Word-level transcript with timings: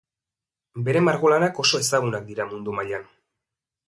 Bere 0.87 1.03
margolanak 1.07 1.61
oso 1.63 1.81
ezagunak 1.87 2.25
dira 2.31 2.47
mundu 2.55 2.73
mailan. 2.79 3.07